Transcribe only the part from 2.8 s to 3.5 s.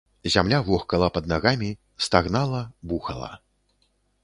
бухала.